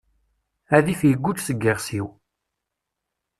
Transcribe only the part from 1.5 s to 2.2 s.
yiɣes-iw.